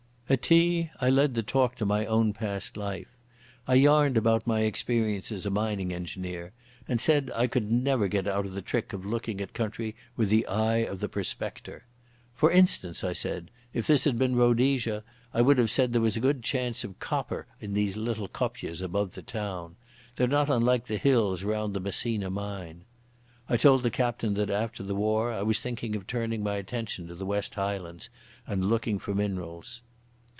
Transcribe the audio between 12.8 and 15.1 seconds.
I said, "if this had been Rhodesia,